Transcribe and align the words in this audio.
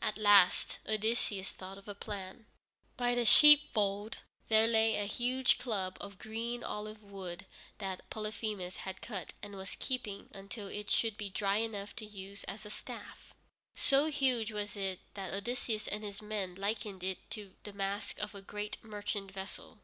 At 0.00 0.16
last 0.16 0.78
Odysseus 0.88 1.50
thought 1.52 1.76
of 1.76 1.86
a 1.86 1.94
plan. 1.94 2.46
By 2.96 3.14
the 3.14 3.26
sheepfold 3.26 4.16
there 4.48 4.66
lay 4.66 4.96
a 4.96 5.04
huge 5.04 5.58
club 5.58 5.98
of 6.00 6.18
green 6.18 6.64
olive 6.64 7.02
wood 7.02 7.44
that 7.76 8.08
Polyphemus 8.08 8.78
had 8.88 9.02
cut 9.02 9.34
and 9.42 9.54
was 9.54 9.76
keeping 9.78 10.30
until 10.32 10.68
it 10.68 10.88
should 10.90 11.18
be 11.18 11.28
dry 11.28 11.58
enough 11.58 11.94
to 11.96 12.06
use 12.06 12.42
as 12.44 12.64
a 12.64 12.70
staff. 12.70 13.34
So 13.74 14.06
huge 14.06 14.50
was 14.50 14.78
it 14.78 15.00
that 15.12 15.34
Odysseus 15.34 15.86
and 15.88 16.02
his 16.02 16.22
men 16.22 16.54
likened 16.54 17.04
it 17.04 17.30
to 17.32 17.52
the 17.64 17.74
mast 17.74 18.18
of 18.18 18.34
a 18.34 18.40
great 18.40 18.82
merchant 18.82 19.30
vessel. 19.30 19.80